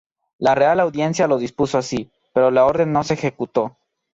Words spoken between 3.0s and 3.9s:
se ejecutó.